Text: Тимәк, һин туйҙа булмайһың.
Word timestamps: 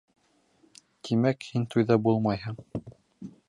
Тимәк, 1.09 1.47
һин 1.51 1.69
туйҙа 1.75 2.01
булмайһың. 2.07 2.61